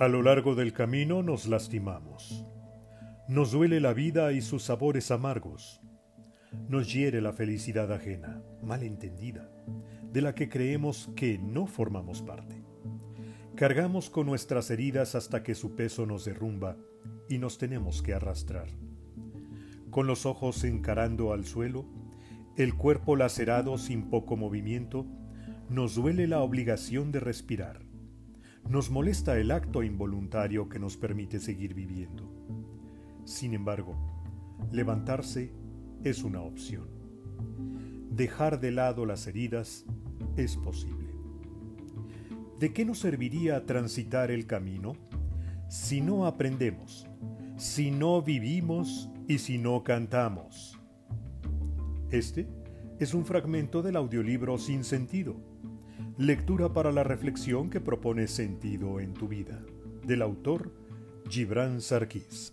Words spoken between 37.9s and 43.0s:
Dejar de lado las heridas es posible. ¿De qué nos